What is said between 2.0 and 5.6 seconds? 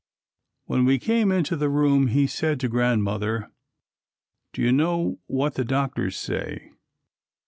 he said to Grandmother, "Do you know what